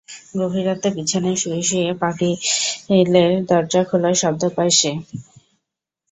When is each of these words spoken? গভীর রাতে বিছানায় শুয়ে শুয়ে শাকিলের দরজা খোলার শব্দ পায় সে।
গভীর 0.35 0.65
রাতে 0.67 0.87
বিছানায় 0.95 1.37
শুয়ে 1.41 1.61
শুয়ে 1.61 1.87
শাকিলের 1.99 3.31
দরজা 3.49 3.81
খোলার 3.89 4.15
শব্দ 4.21 4.41
পায় 4.55 4.73
সে। 4.79 4.91